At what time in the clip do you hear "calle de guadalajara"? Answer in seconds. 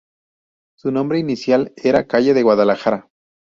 2.07-3.07